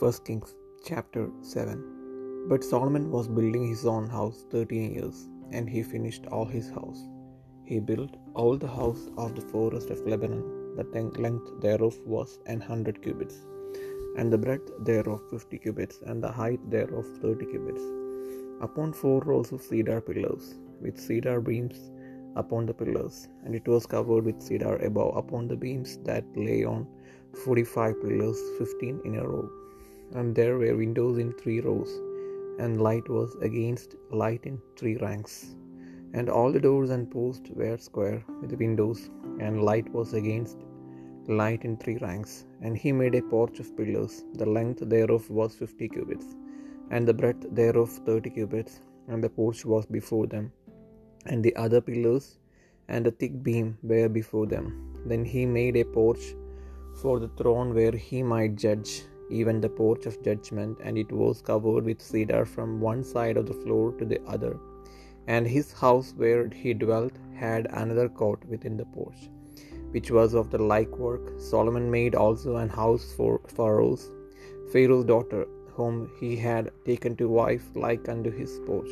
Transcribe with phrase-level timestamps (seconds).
[0.00, 0.50] 1 Kings
[0.88, 1.78] chapter 7
[2.50, 5.16] But Solomon was building his own house thirteen years,
[5.50, 7.00] and he finished all his house.
[7.70, 10.44] He built all the house of the forest of Lebanon.
[10.76, 10.86] The
[11.24, 13.38] length thereof was an hundred cubits,
[14.16, 17.86] and the breadth thereof fifty cubits, and the height thereof thirty cubits.
[18.68, 20.46] Upon four rows of cedar pillars,
[20.80, 21.80] with cedar beams
[22.44, 26.60] upon the pillars, and it was covered with cedar above upon the beams that lay
[26.74, 26.86] on
[27.44, 29.48] forty five pillars, fifteen in a row.
[30.14, 31.90] And there were windows in three rows,
[32.58, 35.54] and light was against light in three ranks.
[36.14, 40.56] And all the doors and posts were square with windows, and light was against
[41.26, 42.46] light in three ranks.
[42.62, 46.34] And he made a porch of pillars, the length thereof was fifty cubits,
[46.90, 50.50] and the breadth thereof thirty cubits, and the porch was before them,
[51.26, 52.38] and the other pillars
[52.88, 54.94] and a thick beam were before them.
[55.04, 56.34] Then he made a porch
[57.02, 61.42] for the throne where he might judge, even the porch of judgment, and it was
[61.42, 64.58] covered with cedar from one side of the floor to the other.
[65.26, 69.30] And his house where he dwelt had another court within the porch,
[69.90, 71.38] which was of the like work.
[71.38, 74.10] Solomon made also an house for Pharaoh's,
[74.72, 78.90] Pharaoh's daughter, whom he had taken to wife like unto his porch,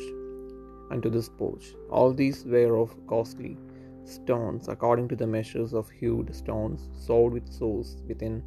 [0.91, 1.73] unto this porch.
[1.89, 3.57] All these were of costly
[4.05, 8.43] stones according to the measures of hewed stones, sewed with saws within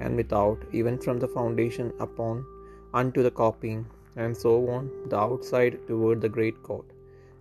[0.00, 2.44] and without, even from the foundation upon
[2.94, 6.86] unto the coping, and so on the outside toward the great court.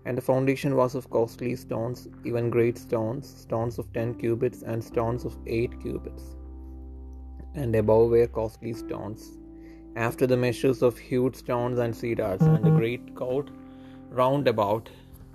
[0.06, 4.84] And the foundation was of costly stones, even great stones, stones of ten cubits, and
[4.84, 6.36] stones of eight cubits.
[7.54, 9.38] And above were costly stones,
[9.96, 13.52] after the measures of hewed stones and cedars, and the great court
[14.10, 14.90] round about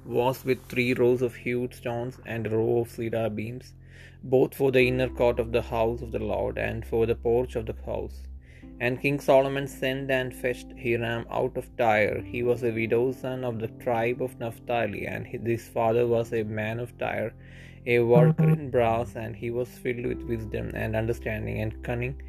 [0.06, 3.74] was with three rows of hewed stones and a row of cedar beams,
[4.22, 7.56] both for the inner court of the house of the Lord and for the porch
[7.56, 8.22] of the house.
[8.78, 12.20] And King Solomon sent and fetched Hiram out of Tyre.
[12.20, 16.42] He was a widow's son of the tribe of Naphtali, and his father was a
[16.42, 17.32] man of Tyre,
[17.86, 22.20] a worker in brass, and he was filled with wisdom and understanding and cunning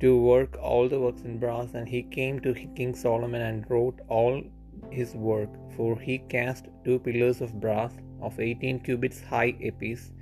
[0.00, 1.74] to work all the works in brass.
[1.74, 4.42] And he came to King Solomon and wrote all
[4.90, 10.12] his work, for he cast two pillars of brass of eighteen cubits high apiece,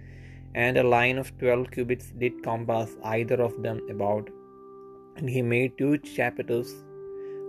[0.55, 4.29] and a line of twelve cubits did compass either of them about.
[5.17, 6.71] And he made two chapiters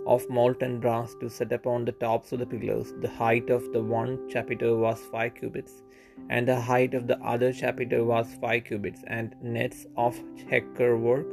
[0.06, 2.92] of molten brass to set upon the tops of the pillars.
[3.00, 5.82] The height of the one chapiter was five cubits,
[6.28, 11.26] and the height of the other chapiter was five cubits, and nets of checker work,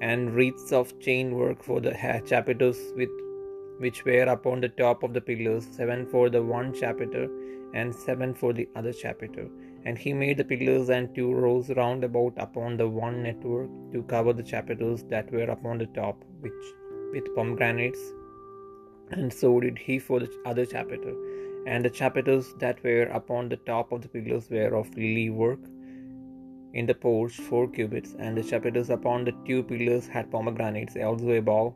[0.00, 3.10] and wreaths of chain work for the chapiters with
[3.84, 7.26] which were upon the top of the pillars, seven for the one chapiter,
[7.72, 9.48] and seven for the other chapiter.
[9.84, 14.02] And he made the pillars and two rows round about upon the one network to
[14.02, 16.52] cover the chapiters that were upon the top, which
[17.12, 18.00] with pomegranates.
[19.12, 21.14] And so did he for the other chapiter.
[21.66, 25.60] And the chapiters that were upon the top of the pillars were of lily work
[26.72, 31.30] in the porch, four cubits, and the chapiters upon the two pillars had pomegranates also
[31.30, 31.74] above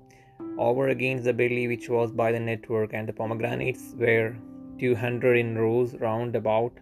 [0.58, 4.36] over against the belly which was by the network, and the pomegranates were
[4.78, 6.72] two hundred in rows round about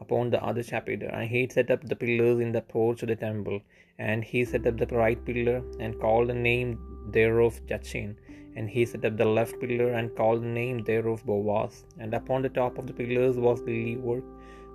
[0.00, 1.06] upon the other chapiter.
[1.06, 3.60] And he set up the pillars in the porch of the temple,
[3.98, 6.78] and he set up the right pillar and called the name
[7.10, 8.16] thereof Jachin.
[8.56, 11.84] And he set up the left pillar and called the name thereof Boaz.
[11.98, 14.24] And upon the top of the pillars was lily work.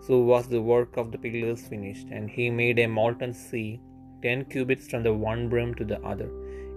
[0.05, 2.07] So was the work of the pillars finished.
[2.09, 3.81] And he made a molten sea,
[4.21, 6.29] ten cubits from the one brim to the other.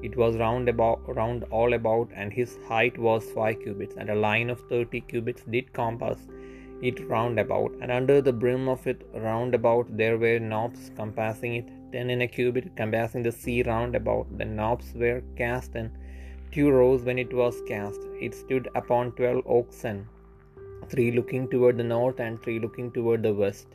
[0.02, 4.14] It was round about round all about, and his height was five cubits, and a
[4.14, 6.20] line of thirty cubits did compass
[6.80, 11.56] it round about, and under the brim of it round about there were knobs compassing
[11.56, 14.26] it, ten in a cubit, compassing the sea round about.
[14.38, 15.90] The knobs were cast in
[16.52, 18.00] two rows when it was cast.
[18.20, 20.06] It stood upon twelve oxen,
[20.88, 23.66] three looking toward the north, and three looking toward the west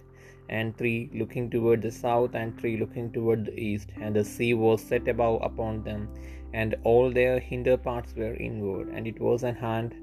[0.49, 3.89] and three looking toward the south, and three looking toward the east.
[4.01, 6.09] And the sea was set above upon them,
[6.53, 9.95] and all their hinder parts were inward, and it was an hand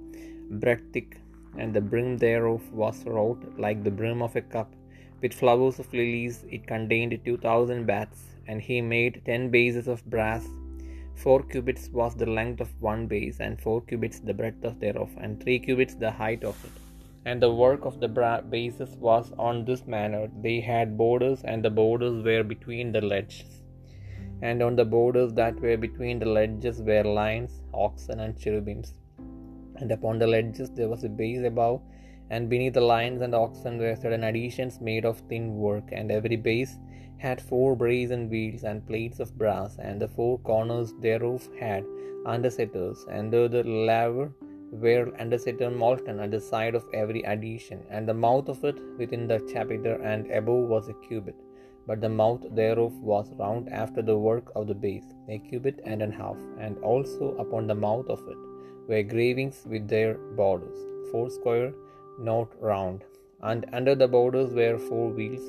[0.61, 1.20] breadth thick,
[1.59, 4.75] and the brim thereof was wrought like the brim of a cup.
[5.23, 10.05] With flowers of lilies it contained two thousand baths, and he made ten bases of
[10.06, 10.47] brass.
[11.15, 15.11] Four cubits was the length of one base, and four cubits the breadth of thereof,
[15.19, 16.73] and three cubits the height of it
[17.25, 18.08] and the work of the
[18.49, 20.28] bases was on this manner.
[20.43, 23.62] They had borders and the borders were between the ledges.
[24.43, 28.94] And on the borders that were between the ledges were lions oxen and cherubims.
[29.76, 31.82] And upon the ledges there was a base above
[32.31, 36.37] and beneath the lions and oxen were certain additions made of thin work, and every
[36.37, 36.78] base
[37.19, 41.84] had four brazen wheels and plates of brass, and the four corners thereof had
[42.25, 44.32] undersetters, and the laver
[44.70, 49.26] were undersetter molten at the side of every addition, and the mouth of it within
[49.26, 51.37] the chapiter and above was a cubit,
[51.87, 56.02] but the mouth thereof was round after the work of the base, a cubit and
[56.02, 58.38] an half, and also upon the mouth of it
[58.88, 60.78] were gravings with their borders,
[61.11, 61.72] foursquare,
[62.19, 63.05] not round,
[63.43, 65.46] and under the borders were four wheels,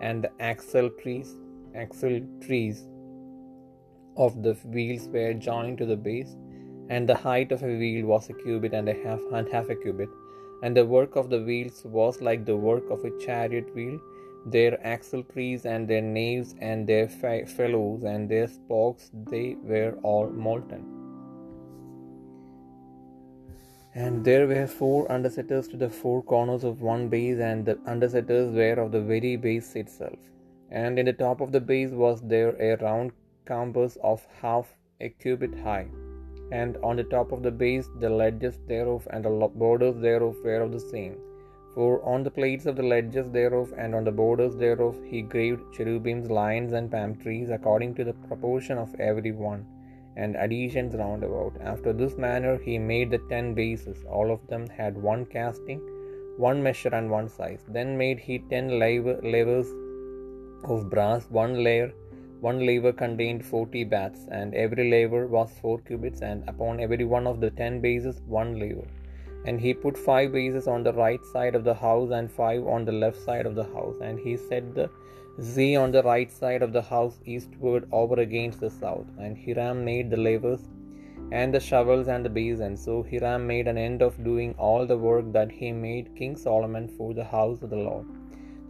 [0.00, 1.34] and the axle trees,
[1.74, 2.86] axle trees
[4.16, 6.36] of the wheels were joined to the base,
[6.90, 9.76] and the height of a wheel was a cubit and a half and half a
[9.82, 10.10] cubit,
[10.62, 13.98] and the work of the wheels was like the work of a chariot wheel,
[14.54, 17.08] their axle trees and their naves and their
[17.56, 20.82] felloes and their spokes they were all molten.
[23.94, 28.52] And there were four undersetters to the four corners of one base, and the undersetters
[28.58, 30.18] were of the very base itself.
[30.70, 33.10] And in the top of the base was there a round
[33.44, 35.88] compass of half a cubit high,
[36.50, 39.30] and on the top of the base the ledges thereof and the
[39.64, 41.16] borders thereof were of the same.
[41.74, 45.72] For on the plates of the ledges thereof and on the borders thereof he graved
[45.74, 49.64] cherubims, lions, and palm trees, according to the proportion of every one,
[50.16, 51.54] and additions round about.
[51.60, 55.80] After this manner he made the ten bases; all of them had one casting,
[56.36, 57.64] one measure, and one size.
[57.68, 59.70] Then made he ten lavers
[60.64, 61.92] of brass, one layer
[62.40, 67.26] one laver contained forty baths, and every laver was four cubits, and upon every one
[67.26, 68.88] of the ten bases one laver.
[69.46, 72.84] And he put five bases on the right side of the house, and five on
[72.84, 73.96] the left side of the house.
[74.02, 74.90] And he set the
[75.40, 79.06] sea on the right side of the house eastward over against the south.
[79.18, 80.68] And Hiram made the lavers
[81.32, 82.84] and the shovels and the basins.
[82.84, 86.88] So Hiram made an end of doing all the work that he made King Solomon
[86.88, 88.06] for the house of the Lord.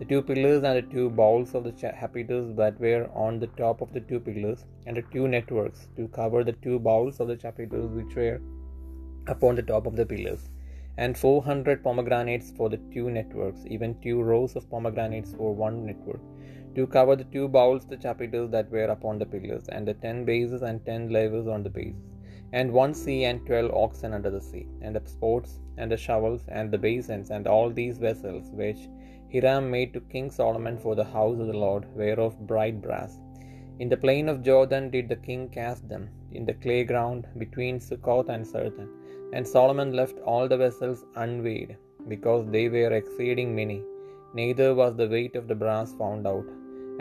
[0.00, 3.82] The two pillars and the two bowls of the chapiters that were on the top
[3.82, 7.36] of the two pillars, and the two networks to cover the two bowls of the
[7.36, 8.40] chapiters which were
[9.26, 10.48] upon the top of the pillars,
[10.96, 15.84] and four hundred pomegranates for the two networks, even two rows of pomegranates for one
[15.84, 16.22] network,
[16.74, 20.24] to cover the two bowls the chapiters that were upon the pillars, and the ten
[20.24, 22.08] bases and ten lavers on the bases,
[22.54, 26.42] and one sea and twelve oxen under the sea, and the sports and the shovels
[26.48, 28.88] and the basins and all these vessels which
[29.32, 33.12] Hiram made to King Solomon for the house of the Lord were of bright brass.
[33.82, 37.78] In the plain of Jordan did the king cast them, in the clay ground between
[37.80, 38.88] Succoth and Zarthan.
[39.34, 41.76] And Solomon left all the vessels unweighed,
[42.12, 43.78] because they were exceeding many,
[44.40, 46.48] neither was the weight of the brass found out.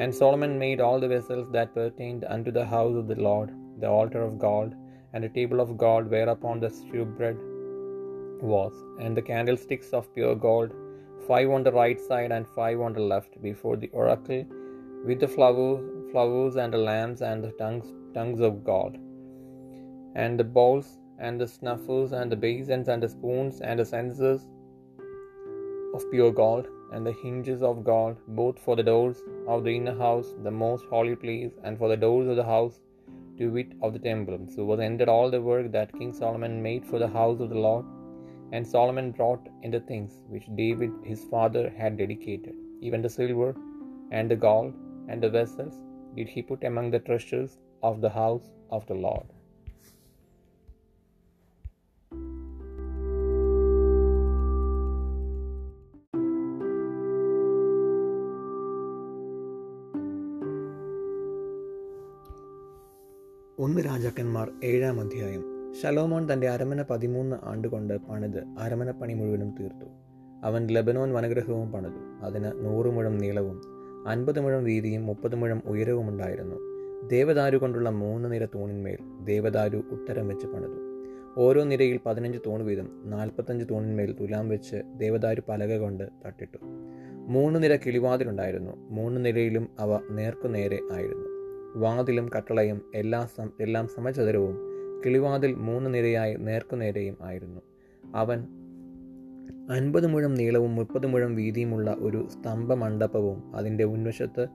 [0.02, 3.50] And Solomon made all the vessels that pertained unto the house of the Lord,
[3.82, 4.75] the altar of God,
[5.14, 7.40] and the table of God whereupon the shewbread
[8.54, 10.72] was, and the candlesticks of pure gold,
[11.27, 14.45] five on the right side and five on the left, before the oracle,
[15.06, 18.98] with the flowers, flowers and the lamps and the tongues, tongues of God,
[20.16, 24.45] and the bowls and the snuffers and the basins and the spoons and the censers
[25.94, 29.18] of pure gold, and the hinges of gold, both for the doors
[29.48, 32.80] of the inner house, the most holy place, and for the doors of the house,
[33.38, 34.39] to wit of the temple.
[34.54, 37.56] So was ended all the work that King Solomon made for the house of the
[37.56, 37.86] Lord.
[38.53, 43.55] And Solomon brought in the things which David his father had dedicated, even the silver
[44.11, 44.75] and the gold
[45.09, 45.75] and the vessels
[46.16, 49.26] did he put among the treasures of the house of the Lord.
[63.64, 65.43] ഒന്ന് രാജാക്കന്മാർ ഏഴാം അധ്യായം
[65.74, 68.44] ശലോമോൻ തന്റെ അരമന പതിമൂന്ന് ആണ്ടുകൊണ്ട് പണിത്
[68.92, 69.86] പണി മുഴുവനും തീർത്തു.
[70.44, 72.26] അവൻ ലബനോൻ വനഗ്രഹവും പണിതു.
[72.26, 73.62] അതിന് നൂറ് മുഴം നീളവും
[74.08, 76.56] അൻപത് മുഴം വീതിയും മുപ്പത് മുഴം ഉയരവും ഉണ്ടായിരുന്നു.
[77.08, 80.90] ദേവദാരു കൊണ്ടുള്ള മൂന്ന് നിര തൂണിന്മേൽ ദേവദാരു ഉത്തരം വെച്ച് പണിതു.
[81.38, 86.58] ഓരോ നിരയിൽ പതിനഞ്ച് തൂൺ വീതം നാൽപ്പത്തഞ്ച് തൂണിന്മേൽ തുലാം വെച്ച് ദേവദാരു പലക കൊണ്ട് തട്ടിട്ടു.
[87.28, 88.72] മൂന്ന് നിര കിളിവാതിലുണ്ടായിരുന്നു.
[88.90, 91.30] മൂന്ന് നിരയിലും അവ നേർക്കുനേരെ ആയിരുന്നു.
[91.76, 93.28] വാതിലും കട്ടളയും എല്ലാ
[93.60, 94.69] എല്ലാം സമചതുരവും
[95.06, 97.62] കിളിവാതിൽ മൂന്ന് നിരയായി നേർക്കുനേരെയും ആയിരുന്നു.
[98.15, 98.48] അവൻ
[99.72, 104.48] അൻപത് മുഴം നീളവും മുപ്പത് മുഴം വീതിയുമുള്ള ഒരു സ്തംഭ മണ്ഡപവും അതിന്റെ ഉൻവശത്ത്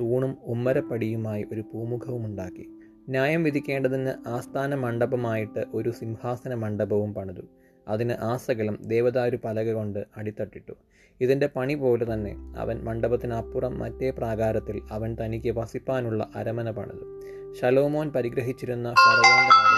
[0.00, 2.68] തൂണും ഉമ്മരപ്പടിയുമായി ഒരു പൂമുഖവും ഉണ്ടാക്കി.
[3.08, 7.40] ന്യായം വിധിക്കേണ്ടതിന് ആസ്ഥാന മണ്ഡപമായിട്ട് ഒരു സിംഹാസന മണ്ഡപവും പണിതു.
[7.88, 10.72] അതിന് ആസകലം ദേവദാരു പലക കൊണ്ട് അടിത്തട്ടിട്ടു.
[11.20, 17.22] ഇതിന്റെ പണി പോലെ തന്നെ അവൻ മണ്ഡപത്തിനപ്പുറം മറ്റേ പ്രാകാരത്തിൽ അവൻ തനിക്ക് വസിപ്പാനുള്ള അരമന പണിതു.
[17.60, 19.77] ശലോമോൻ പരിഗ്രഹിച്ചിരുന്ന ഫറവോന്റെ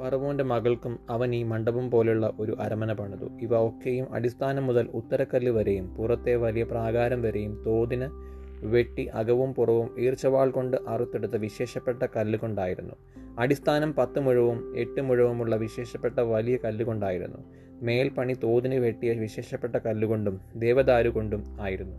[0.00, 3.38] ഫറവോന്റെ മകൾക്കും അവൻ ഈ മണ്ഡപം പോലുള്ള ഒരു അരമന പണിതു.
[3.42, 8.08] ഇവ ഒക്കെയും അടിസ്ഥാനം മുതൽ ഉത്തരക്കല്ല് വരെയും പുറത്തെ വലിയ പ്രാകാരം വരെയും തോതിന്
[8.66, 12.94] വെട്ടി അകവും പുറവും ഈർച്ചവാൾ കൊണ്ട് അറുത്തെടുത്ത വിശേഷപ്പെട്ട കല്ലുകൊണ്ടായിരുന്നു
[13.38, 17.38] അടിസ്ഥാനം പത്ത് മുഴുവും എട്ട് മുഴുവുമുള്ള വിശേഷപ്പെട്ട വലിയ കല്ലുകൊണ്ടായിരുന്നു
[17.82, 21.96] മേൽപ്പണി തോതിന് വെട്ടിയ വിശേഷപ്പെട്ട കല്ലുകൊണ്ടും ദേവദാരു കൊണ്ടും ആയിരുന്നു.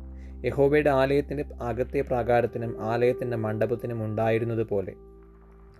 [0.48, 4.93] യഹോബയുടെ ആലയത്തിന്റെ അകത്തെ പ്രാകാരത്തിനും ആലയത്തിന്റെ മണ്ഡപത്തിനും ഉണ്ടായിരുന്നത് പോലെ.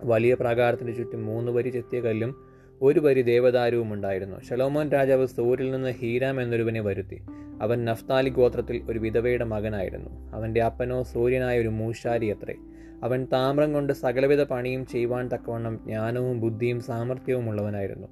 [0.04, 4.40] വലിയ പ്രാകാരത്തിന് ചുറ്റും മൂന്ന് വരി ചെത്തിയ കല്ലും ഒരു വരി ദേവദാരുവും ഉണ്ടായിരുന്നു.
[4.40, 7.22] ഷലോമോൻ രാജാവ് സൂരിൽ നിന്ന് ഹീരാം എന്നൊരുവനെ വരുത്തി.
[7.62, 10.36] അവൻ നഫ്താലി ഗോത്രത്തിൽ ഒരു വിധവയുടെ മകനായിരുന്നു.
[10.36, 12.54] അവന്റെ അപ്പനോ സൂര്യനായ ഒരു മൂശാരി അത്രേ.
[13.02, 18.06] അവൻ താമ്രം കൊണ്ട് സകലവിധ പണിയും ചെയ്യുവാൻ തക്കവണ്ണം ജ്ഞാനവും ബുദ്ധിയും സാമർഥ്യവും ഉള്ളവനായിരുന്നു.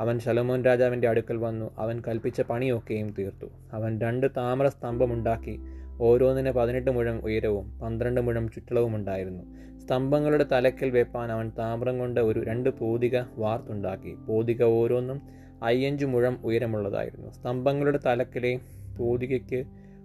[0.00, 1.70] അവൻ ശലോമോൻ രാജാവിന്റെ അടുക്കൽ വന്നു.
[1.78, 3.46] അവൻ കൽപ്പിച്ച പണിയൊക്കെയും തീർത്തു.
[3.72, 5.58] അവൻ രണ്ട് താമ്ര സ്തംഭമുണ്ടാക്കി
[6.00, 9.42] ഓരോന്നിന് പതിനെട്ട് മുഴം ഉയരവും പന്ത്രണ്ട് മുഴം ചുറ്റളവും ഉണ്ടായിരുന്നു.
[9.86, 14.14] സ്തംഭങ്ങളുടെ തലക്കൽ വെപ്പാൻ അവൻ താമ്രം കൊണ്ട് ഒരു രണ്ട് പോതിക വാർത്തുണ്ടാക്കി.
[14.14, 15.22] പോതിക ഓരോന്നും
[15.62, 17.30] അയ്യഞ്ച് മുഴം ഉയരമുള്ളതായിരുന്നു.
[17.30, 18.60] സ്തംഭങ്ങളുടെ തലക്കിലെ
[18.98, 19.64] പോതികയ്ക്ക്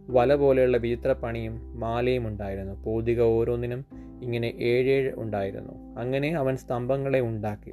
[0.09, 2.83] വല പോലെയുള്ള വിചിത്രപ്പണിയും മാലയും ഉണ്ടായിരുന്നു.
[2.83, 3.85] പോതിക ഓരോന്നിനും
[4.23, 5.99] ഇങ്ങനെ ഏഴേഴ് ഉണ്ടായിരുന്നു.
[5.99, 7.71] അങ്ങനെ അവൻ സ്തംഭങ്ങളെ ഉണ്ടാക്കി.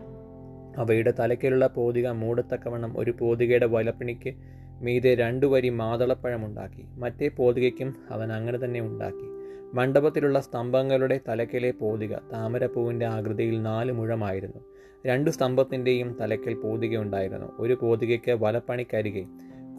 [0.76, 4.34] അവയുടെ തലക്കിലുള്ള പോതിക മൂടത്തക്കവണ്ണം ഒരു പോതികയുടെ വലപ്പണിക്ക്
[4.80, 6.84] മീതെ രണ്ടു വരി മാതളപ്പഴം ഉണ്ടാക്കി.
[6.98, 9.37] മറ്റേ പോതികയ്ക്കും അവൻ അങ്ങനെ തന്നെ ഉണ്ടാക്കി.
[9.74, 14.58] മണ്ഡപത്തിലുള്ള സ്തംഭങ്ങളുടെ തലക്കിലെ പോതിക താമരപ്പൂവിന്റെ ആകൃതിയിൽ നാല് മുഴമായിരുന്നു.
[15.06, 19.26] രണ്ട് സ്തംഭത്തിന്റെയും തലക്കൽ പോതിക ഉണ്ടായിരുന്നു ഒരു പോതികയ്ക്ക് വലപ്പണിക്കരികെ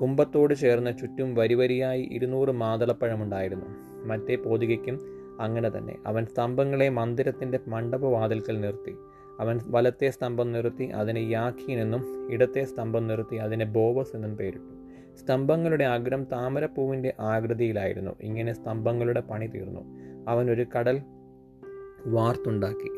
[0.01, 3.65] കുംഭത്തോട് ചേർന്ന് ചുറ്റും വരിവരിയായി ഇരുന്നൂറ് മാതളപ്പഴമുണ്ടായിരുന്നു.
[4.07, 4.99] മറ്റേ പോതികയ്ക്കും
[5.39, 5.95] അങ്ങനെ തന്നെ.
[6.05, 8.95] അവൻ സ്തംഭങ്ങളെ മന്ദിരത്തിന്റെ മണ്ഡപവാതിൽക്കൽ നിർത്തി.
[9.39, 14.78] അവൻ വലത്തെ സ്തംഭം നിർത്തി അതിനെ യാഖീൻ എന്നും ഇടത്തെ സ്തംഭം നിർത്തി അതിനെ ബോവസ് എന്നും പേരിട്ടു.
[15.19, 18.11] സ്തംഭങ്ങളുടെ അഗ്രം താമരപ്പൂവിന്റെ ആകൃതിയിലായിരുന്നു.
[18.21, 19.81] ഇങ്ങനെ സ്തംഭങ്ങളുടെ പണി തീർന്നു.
[20.27, 21.01] അവൻ ഒരു കടൽ
[22.05, 22.89] വാർത്തുണ്ടാക്കി.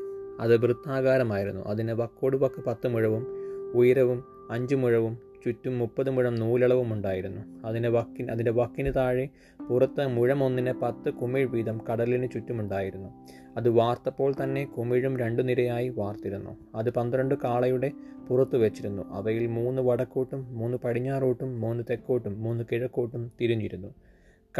[0.41, 1.61] അത് വൃത്താകാരമായിരുന്നു.
[1.61, 3.27] അതിന് വക്കോട് വക്ക് പത്ത് മുഴവും
[3.75, 7.67] ഉയരവും അഞ്ച് മുഴവും ചുറ്റും മുപ്പത് മുഴം നൂലളവും ഉണ്ടായിരുന്നു.
[7.67, 9.29] അതിന് വക്കിന് അതിന്റെ വക്കിന് താഴെ
[9.69, 13.09] പുറത്ത് മുഴമൊന്നിന് പത്ത് കുമിഴ് വീതം കടലിന് ചുറ്റുമുണ്ടായിരുന്നു.
[13.57, 16.57] അത് വാർത്തപ്പോൾ തന്നെ കുമിഴും രണ്ടു നിരയായി വാർത്തിരുന്നു.
[16.75, 17.91] അത് പന്ത്രണ്ട് കാളയുടെ
[18.29, 19.03] പുറത്തു വെച്ചിരുന്നു.
[19.09, 23.87] അവയിൽ മൂന്ന് വടക്കോട്ടും മൂന്ന് പടിഞ്ഞാറോട്ടും മൂന്ന് തെക്കോട്ടും മൂന്ന് കിഴക്കോട്ടും തിരിഞ്ഞിരുന്നു.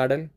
[0.02, 0.30] കടൽ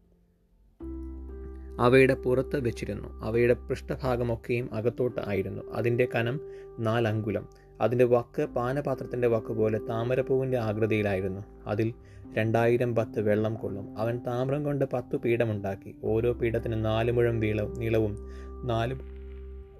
[1.80, 3.24] അവയുടെ പുറത്ത് വെച്ചിരുന്നു.
[3.24, 5.62] അവയുടെ പൃഷ്ഠഭാഗമൊക്കെയും അകത്തോട്ട് ആയിരുന്നു.
[5.72, 6.40] അതിന്റെ കനം
[6.78, 7.48] നാലങ്കുലം.
[7.80, 11.40] അതിന്റെ വക്ക് പാനപാത്രത്തിന്റെ വക്ക് പോലെ താമരപ്പൂവിന്റെ ആകൃതിയിലായിരുന്നു.
[11.66, 11.92] അതിൽ
[12.36, 13.98] രണ്ടായിരം പത്ത് വെള്ളം കൊള്ളും.
[13.98, 15.94] അവൻ താമ്രം കൊണ്ട് പത്തു പീഠമുണ്ടാക്കി.
[16.04, 18.16] ഓരോ പീഠത്തിനും നാല് മുഴം വീളവും നീളവും
[18.64, 18.96] നാല്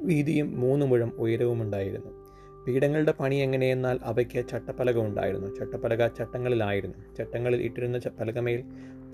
[0.01, 2.25] വീതിയും മൂന്ന് മുഴം ഉയരവും ഉണ്ടായിരുന്നു.
[2.67, 5.57] പീഠങ്ങളുടെ പണി എങ്ങനെയെന്നാൽ അവയ്ക്ക് ചട്ടപ്പലക ഉണ്ടായിരുന്നു.
[5.57, 7.15] ചട്ടപ്പലക ചട്ടങ്ങളിലായിരുന്നു.
[7.17, 8.65] ചട്ടങ്ങളിൽ ഇട്ടിരുന്ന പലകമേൽ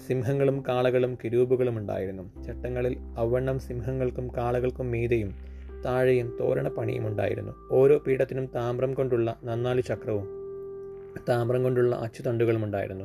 [0.06, 2.42] സിംഹങ്ങളും കാളകളും കിരൂപുകളും ഉണ്ടായിരുന്നു.
[2.42, 5.49] ചട്ടങ്ങളിൽ അവണ്ണം സിംഹങ്ങൾക്കും കാളകൾക്കും മീതെയും
[5.84, 7.52] താഴെയും തോരണ പണിയും ഉണ്ടായിരുന്നു.
[7.70, 10.28] ഓരോ പീഠത്തിനും താമ്രം കൊണ്ടുള്ള നന്നാലു ചക്രവും
[11.28, 13.04] താമ്രം കൊണ്ടുള്ള അച്ചുതണ്ടുകളും ഉണ്ടായിരുന്നു.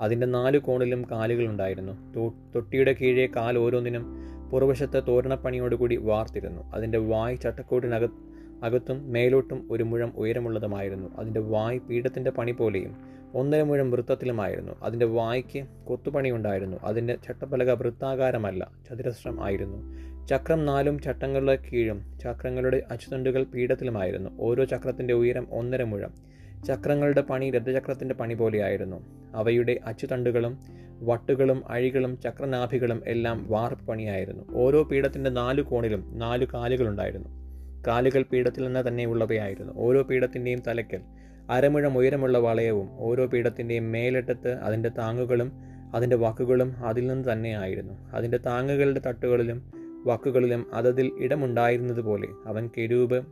[0.00, 2.14] അതിന്റെ നാല് കോണിലും കാലുകൾ ഉണ്ടായിരുന്നു.
[2.54, 4.16] തൊട്ടിയുടെ കീഴേ കാൽ ഓരോന്നിനും
[4.50, 6.62] പുറവശത്ത് തോരണപ്പണിയോടുകൂടി വാർത്തിരുന്നു.
[6.74, 8.08] അതിന്റെ വായ് ചട്ടക്കൂടിനക
[8.62, 11.16] അകത്തും മേലോട്ടും ഒരു മുഴം ഉയരമുള്ളതുമായിരുന്നു.
[11.16, 12.96] അതിന്റെ വായ് പീഠത്തിന്റെ പണി പോലെയും
[13.34, 14.72] ഒന്നര മുഴം വൃത്തത്തിലുമായിരുന്നു.
[14.82, 20.11] അതിന്റെ വായ്ക്ക് കൊത്തുപണി ഉണ്ടായിരുന്നു അതിന്റെ ചട്ടപ്പലക വൃത്താകാരമല്ല ചതുരശ്രം ആയിരുന്നു.
[20.28, 24.30] ചക്രം നാലും ചട്ടങ്ങളുടെ കീഴും ചക്രങ്ങളുടെ അച്ചുതണ്ടുകൾ പീഠത്തിലുമായിരുന്നു.
[24.40, 26.14] ഓരോ ചക്രത്തിന്റെ ഉയരം ഒന്നര മുഴം.
[26.66, 28.96] ചക്രങ്ങളുടെ പണി രഥചക്രത്തിന്റെ പണി പോലെയായിരുന്നു.
[29.34, 30.58] അവയുടെ അച്ചുതണ്ടുകളും
[31.00, 34.44] വട്ടുകളും അഴികളും ചക്രനാഭികളും എല്ലാം വാർപ്പ് പണിയായിരുന്നു.
[34.52, 37.28] ഓരോ പീഠത്തിന്റെ നാലു കോണിലും നാലു കാലുകളുണ്ടായിരുന്നു.
[37.86, 39.72] കാലുകൾ പീഠത്തിൽ നിന്ന് തന്നെ ഉള്ളവയായിരുന്നു.
[39.76, 41.00] ഓരോ പീഠത്തിന്റെയും തലയ്ക്കൽ
[41.50, 45.52] അരമുഴം ഉയരമുള്ള വളയവും ഓരോ പീഠത്തിന്റെയും മേലിട്ടത്ത് അതിന്റെ താങ്ങുകളും
[45.94, 53.22] അതിന്റെ വാക്കുകളും അതിൽ നിന്ന് തന്നെയായിരുന്നു അതിന്റെ താങ്ങുകളുടെ തട്ടുകളിലും വക്കുകളിലും അതതിൽ ഇടമുണ്ടായിരുന്നതുപോലെ അവൻ കെരൂപ്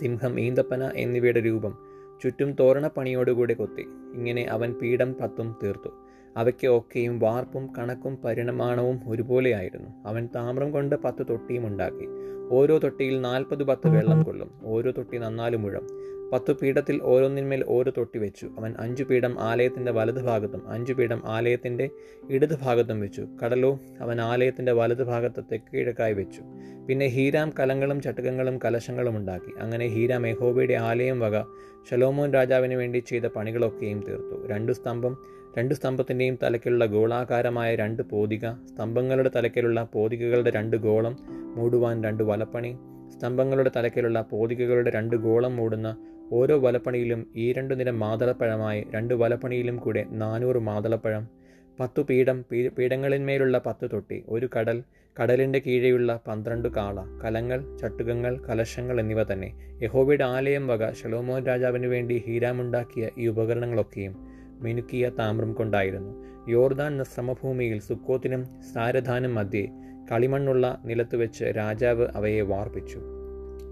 [0.00, 1.78] സിംഹം ഈന്തപ്പന എന്നിവയുടെ രൂപം
[2.22, 3.82] ചുറ്റും തോരണപ്പണിയോടുകൂടി കൊത്തി.
[4.14, 5.88] ഇങ്ങനെ അവൻ പീഠം പത്തും തീർത്തു.
[6.36, 12.06] അവയ്ക്ക് ഒക്കെയും വാർപ്പും കണക്കും പരിണമാണവും ഒരുപോലെയായിരുന്നു അവൻ താമ്രം കൊണ്ട് പത്ത് തൊട്ടിയും ഉണ്ടാക്കി.
[12.50, 14.50] ഓരോ തൊട്ടിയിൽ നാൽപ്പത് പത്ത് വെള്ളം കൊള്ളും.
[14.64, 15.86] ഓരോ തൊട്ടി നന്നാലും മുഴം
[16.32, 18.50] പത്തു പീഠത്തിൽ ഓരോന്നിന്മേൽ ഓരോ തൊട്ടി വെച്ചു.
[18.58, 21.90] അവൻ അഞ്ചു പീഠം ആലയത്തിന്റെ വലതു ഭാഗത്തും അഞ്ചു പീഠം ആലയത്തിന്റെ
[22.30, 23.26] ഇടത് ഭാഗത്തും വെച്ചു.
[23.44, 26.42] കടലോ അവൻ ആലയത്തിന്റെ വലതു ഭാഗത്ത് തെക്ക് കിഴക്കായി വെച്ചു.
[26.88, 29.52] പിന്നെ ഹീരാം കലങ്ങളും ചട്ടുകങ്ങളും കലശങ്ങളും ഉണ്ടാക്കി.
[29.60, 31.40] അങ്ങനെ ഹീരാം യഹോബയുടെ ആലയം വക
[31.90, 34.46] ഷലോമോൻ രാജാവിന് വേണ്ടി ചെയ്ത പണികളൊക്കെയും തീർത്തു.
[34.46, 35.18] രണ്ടു സ്തംഭം
[35.58, 41.16] രണ്ട് സ്തംഭത്തിന്റെയും തലക്കിലുള്ള ഗോളാകാരമായ രണ്ട് പോതിക സ്തംഭങ്ങളുടെ തലക്കിലുള്ള പോതികകളുടെ രണ്ട് ഗോളം
[41.56, 42.76] മൂടുവാൻ രണ്ട് വലപ്പണി
[43.14, 45.96] സ്തംഭങ്ങളുടെ തലക്കിലുള്ള പോതികകളുടെ രണ്ട് ഗോളം മൂടുന്ന
[46.32, 51.28] ഓരോ വലപ്പണിയിലും ഈ രണ്ടു നിര മാതളപ്പഴമായി രണ്ട് വലപ്പണിയിലും കൂടെ നാനൂറ് മാതളപ്പഴം.
[51.80, 52.44] പത്തു പീഠം
[52.78, 54.82] പീഠങ്ങളിന്മേലുള്ള പത്ത് തൊട്ടി ഒരു കടൽ
[55.22, 59.50] കടലിന്റെ കീഴെയുള്ള പന്ത്രണ്ട് കാള കലങ്ങൾ ചട്ടുകങ്ങൾ കലശങ്ങൾ എന്നിവ തന്നെ.
[59.82, 66.24] യഹോവയുടെ ആലയം വക ശലോമോൻ രാജാവിന് വേണ്ടി ഹീരാമുണ്ടാക്കിയ ഈ ഉപകരണങ്ങളൊക്കെയും മിനുക്കിയ താമ്രം കൊണ്ടായിരുന്നു.
[66.48, 68.44] യോർദാൻ ശ്രമഭൂമിയിൽ സുക്കോത്തിനും
[68.74, 69.68] സാരധാനും മധ്യേ
[70.12, 73.00] കളിമണ്ണുള്ള നിലത്ത് വെച്ച് രാജാവ് അവയെ വാർപ്പിച്ചു.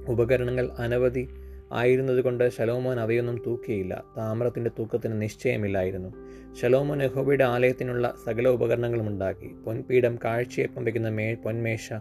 [0.08, 1.28] ഉപകരണങ്ങൾ അനവധി
[1.72, 4.04] ആയിരുന്നതുകൊണ്ട് ശലോമോൻ അവയൊന്നും തൂക്കിയില്ല.
[4.16, 6.14] താമ്രത്തിന്റെ തൂക്കത്തിന് നിശ്ചയമില്ലായിരുന്നു.
[6.60, 9.54] ശലോമോൻ യഹോബയുടെ ആലയത്തിനുള്ള സകല ഉപകരണങ്ങളും ഉണ്ടാക്കി.
[9.66, 11.92] പൊൻപീഠം കാഴ്ചയപ്പം വയ്ക്കുന്ന മേ പൊന്മേശ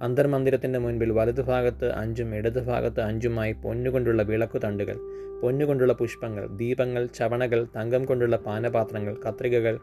[0.00, 4.96] അന്തർമന്ദിരത്തിന്റെ മുൻപിൽ വലതുഭാഗത്ത് അഞ്ചും ഇടതുഭാഗത്ത് അഞ്ചുമായി പൊന്നുകൊണ്ടുള്ള വിളക്കുതണ്ടുകൾ
[5.42, 9.78] പൊന്നുകൊണ്ടുള്ള പുഷ്പങ്ങൾ ദീപങ്ങൾ ചവണകൾ തങ്കം കൊണ്ടുള്ള പാനപാത്രങ്ങൾ കത്രികകൾ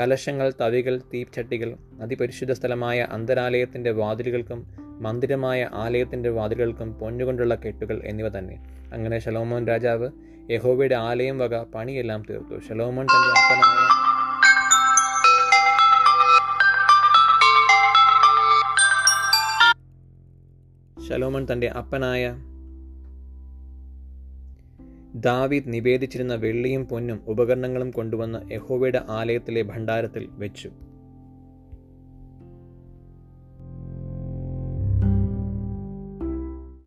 [0.00, 4.66] കലശങ്ങൾ തവികൾ തീപ്ചട്ടികൾ അതിപരിശുദ്ധ സ്ഥലമായ അന്തരാലയത്തിന്റെ വാതിലുകൾക്കും
[5.00, 8.56] മന്ദിരമായ ആലയത്തിന്റെ വാതിലുകൾക്കും പൊന്നുകൊണ്ടുള്ള കെട്ടുകൾ എന്നിവ തന്നെ.
[8.92, 10.08] അങ്ങനെ ശലോമോൻ രാജാവ്
[10.50, 12.68] യഹോവയുടെ ആലയം വക പണിയെല്ലാം തീർത്തു.
[12.68, 13.95] ശലോമോൻ തന്റെ അപ്പനായ
[21.06, 22.22] ശലോമോൻ തന്റെ അപ്പനായ
[25.20, 30.70] ദാവീദ് നിവേദിച്ചിരുന്ന വെള്ളിയും പൊന്നും ഉപകരണങ്ങളും കൊണ്ടുവന്ന് യഹോവയുടെ ആലയത്തിലെ ഭണ്ഡാരത്തിൽ വെച്ചു.